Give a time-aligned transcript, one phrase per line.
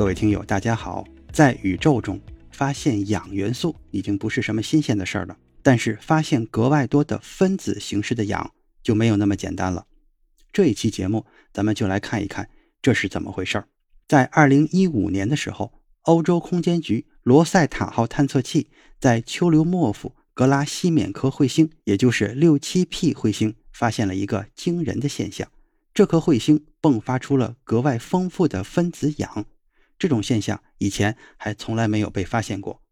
[0.00, 1.04] 各位听友，大家好！
[1.30, 2.18] 在宇宙中
[2.52, 8.50] 发现氧元素已经不是什么新鲜的事儿了，但是发现格外多的分子形式的氧
[8.82, 9.84] 就没有那么简单了。
[10.54, 12.48] 这一期节目，咱们就来看一看
[12.80, 13.68] 这是怎么回事儿。
[14.08, 15.70] 在二零一五年的时候，
[16.04, 25.46] 欧洲空间局罗塞塔号探测器在丘留莫夫格拉西缅科彗星，也就是六七 P 彗星，发现了一个惊人的现象：
[25.92, 29.44] 这颗彗星迸发出了格外丰富的分子氧。
[30.00, 32.82] 这种现象以前还从来没有被发现过。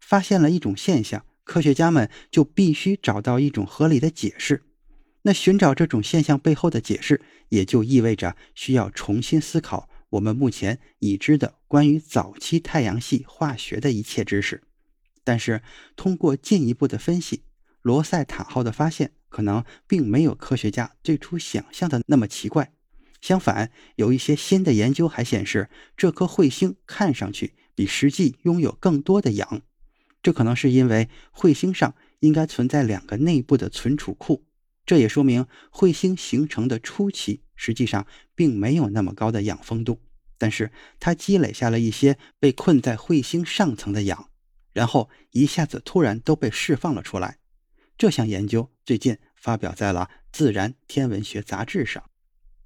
[0.00, 4.62] 发现了一种现象，科学家们就必须找到一种合理的解释。
[5.22, 14.62] 那寻找这种现象背后的解释，也就意味着需要重新思考我们目前已知的关于早期太阳系化学的一切知识。
[15.24, 15.60] 但是，
[15.96, 17.42] 通过进一步的分析，
[17.82, 22.72] 罗塞塔号的发现可能并没有科学家最初想象的那么奇怪。
[23.20, 29.62] 相反，有一些新的研究还显示，这颗彗星看上去比实际拥有更多的氧。
[30.22, 34.44] 这可能是因为彗星上应该存在两个内部的存储库。
[34.84, 40.00] 这也说明彗星形成的初期实际上并没有那么高的氧丰度，
[40.38, 44.30] 但是它积累下了一些被困在彗星上层的氧，
[44.72, 47.38] 然后一下子突然都被释放了出来。
[47.98, 52.02] 这项研究最近发表在了《自然天文学杂志》上。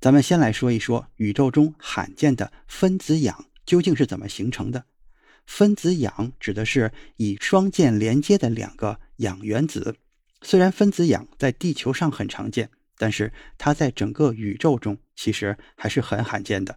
[0.03, 4.85] 咱们先来说一说宇宙中罕见的分子氧究竟是怎么形成的。
[5.47, 9.95] 分子氧指的是以双键连接的两个氧原子。
[10.41, 12.69] 虽然分子氧在地球上很常见，
[12.99, 16.77] 但是它在整个宇宙中其实还是很罕见的。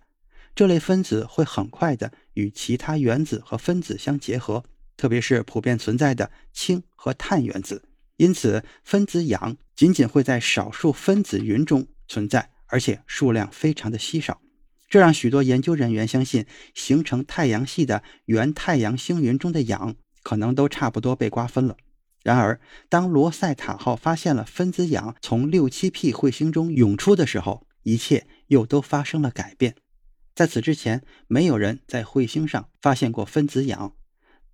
[0.53, 4.64] 这类分子会很快的与其他原子和分子相结合，
[4.96, 7.81] 特别是普遍存在的氢和碳原子。
[8.18, 12.52] 因此，分子氧仅仅会在少数分子云中存在。
[12.68, 14.42] 而且数量非常的稀少，
[14.90, 21.78] 这让许多研究人员相信，形成太阳系的原太阳星云中的氧可能都差不多被瓜分了。
[22.24, 22.59] 然而，
[22.90, 29.76] 当罗塞塔号发现了分子氧从六七 P 彗星中涌出的时候，一切又都发生了改变。
[30.34, 33.96] 在此之前，没有人在彗星上发现过分子氧。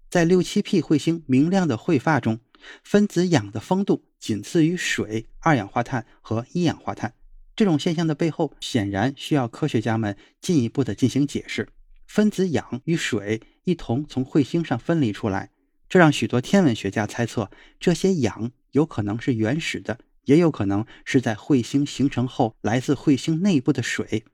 [0.10, 2.42] 在六七 P 彗星明亮的彗发中，
[2.84, 7.14] 分子氧的丰度仅次于水、二氧化碳和一氧化碳。
[7.56, 11.67] 这种现象的背后，显然需要科学家们进一步的进行解释。
[12.07, 15.51] 分子氧与水一同从彗星上分离出来，
[15.88, 24.25] 这让许多天文学家猜测，这些氧有可能是原始的，也有可能是在彗星形成后来自彗星内部的水。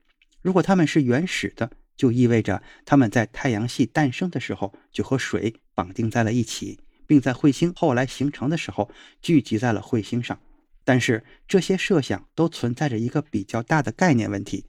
[0.42, 8.90] 如果它们是原始的，就意味着它们在太阳系诞生的时候就和水绑定在了一起，并在彗星后来形成的时候
[9.20, 10.40] 聚集在了彗星上。
[10.88, 14.64] 但是这些设想都存在着一个比较大的概念问题：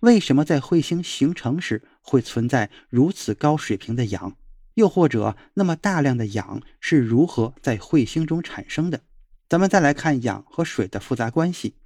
[0.00, 4.36] 为什么在彗星形成时会存在如此高水平的氧？
[4.74, 9.00] 又或者，那么大量的氧是如何在彗星中产生的？
[9.48, 11.76] 咱们再来看氧和水的复杂关系。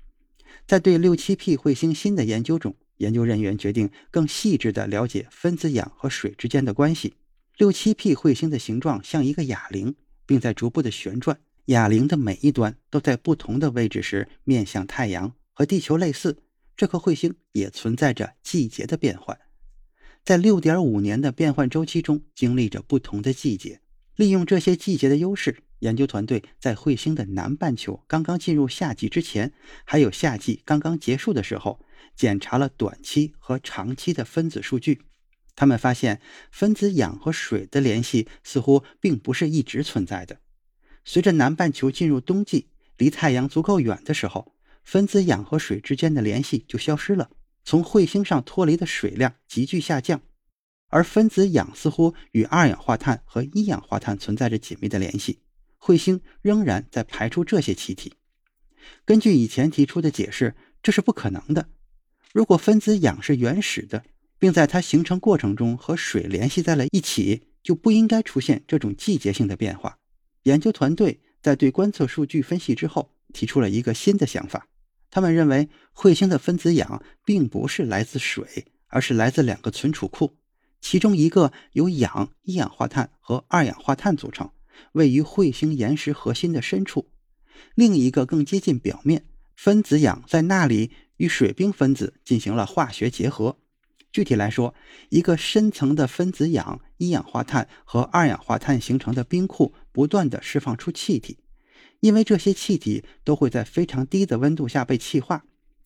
[0.66, 7.14] 在对六七 P 彗星新的研究中，研究人员决定更细致地了解分子氧和水之间的关系。
[7.56, 9.94] 六七 P 彗星的形状像一个哑铃，
[10.26, 11.38] 并在逐步的旋转。
[11.70, 16.42] 哑铃的每一端都在不同的位置时面向太阳，和地球类似。
[16.76, 19.38] 这颗彗星也存在着季节的变换，
[20.24, 23.80] 在六点五年的变换周期中经历着不同的季节。
[24.16, 29.52] 利用这些季节的优势，研究团队在彗星的南半球刚刚进入夏季之前，
[29.84, 31.78] 还有夏季刚刚结束的时候，
[32.16, 35.02] 检查了短期和长期的分子数据。
[35.54, 40.40] 他们发现，分子氧和水的联系似乎并不是一直存在的。
[41.04, 44.54] 随着南半球进入冬季，离太阳足够远的时候，
[44.84, 47.30] 分子氧和水之间的联系就消失了。
[47.64, 50.20] 从彗星上脱离的水量急剧下降，
[50.88, 55.40] 而分子氧似乎与二氧化碳和一氧化碳存在着紧密的联系。
[55.78, 58.14] 彗星仍然在排出这些气体。
[59.04, 61.68] 根据以前提出的解释，这是不可能的。
[62.32, 64.04] 如果分子氧是原始的，
[64.38, 69.98] 并在它形成过程中和水联系在了一起，就不应该出现这种季节性的变化。
[70.44, 74.66] 研究团队在对观测数据分析之后，提出了一个新的想法，
[75.10, 80.36] 他们认为彗星的分子氧并不是来自水，而是来自两个存储库，
[80.80, 84.50] 其中一个由氧、一氧化碳和二氧化碳组成，
[84.92, 87.06] 位于彗星岩石核心的深处；
[87.74, 93.58] 另一个更接近表面，分子氧在那里与水冰分子进行了化学结合。
[94.12, 94.74] 具体来说，
[95.08, 101.38] 一个深层的分子氧、一氧化碳和二氧化碳形成的冰库不断的释放出气体。
[102.00, 105.44] 因为这些气体都会在非常低的温度下被气化。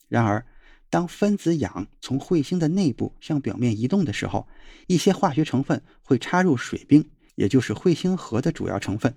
[0.09, 0.47] 然而，
[0.89, 4.47] 当分子氧从彗星的内部向表面移动的时候，
[4.87, 9.13] 一些化学成分会插入水冰，也就是彗星核的主要成分，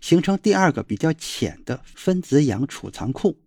[0.00, 3.40] 形成第二个比较浅的分子氧储藏库。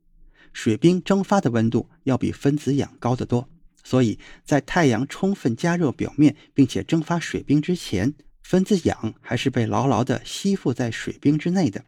[0.51, 3.47] 水冰蒸发的温度要比分子氧高得多，
[3.83, 11.86] 所以在太阳充分加热表面并且蒸发水冰之前，分子氧还是被牢牢地吸附在水冰之内的。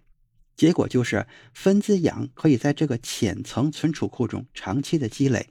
[0.56, 5.50] 结果就是，分子氧可以在这个浅层存储库中长期的积累，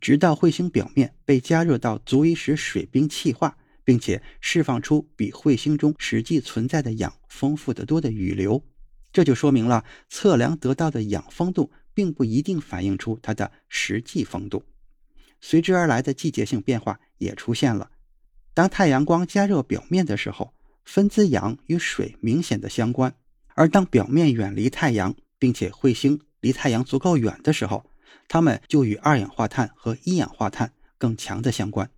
[0.00, 8.64] 直到彗星表面被加热到足以使水冰气化，并且释放出比彗星中实际存在的氧丰富得多的雨流。
[9.12, 14.64] 这就说明了测量得到的氧丰度并不一定反映出它的实际丰度。
[15.40, 17.90] 随之而来的季节性变化也出现了。
[18.52, 20.54] 当太阳光加热表面的时候，
[20.84, 23.14] 分子氧与水明显的相关。
[23.54, 27.90] 而当表面远离太阳，并且彗星离太阳足够远的时候，
[28.28, 31.90] 它们就与二氧化碳和一氧化碳更强的相关。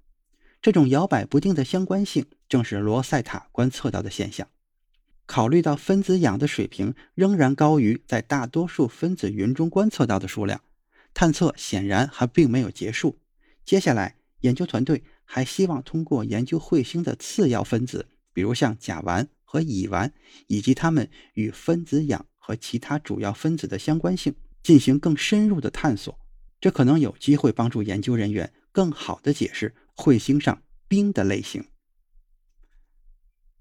[0.61, 4.49] 这种摇摆不定的相关性，正是罗塞塔观测到的现象。
[5.27, 10.61] 考虑到分子氧的水平仍然高于在大多数分子云中观测到的数量，
[11.15, 13.19] 探测显然还并没有结束。
[13.65, 19.29] 接下来，研究团队还希望通过研究彗星的次要分子，比如像甲烷。
[19.53, 20.11] 和乙烷
[20.47, 26.19] 以及它们与分子氧和其他主要分子的相关性进行更深入的探索，
[26.59, 31.63] 这可能有机会帮助研究人员更好地解释彗星上冰的类型。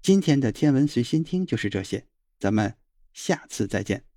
[0.00, 2.06] 今天的天文随心听就是这些，
[2.38, 2.74] 咱们
[3.12, 4.11] 下次再见。